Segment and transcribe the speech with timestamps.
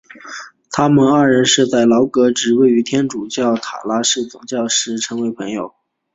[0.71, 5.75] 他们二人是在格劳任职于天主教塔拉戈纳总教区时成为朋友。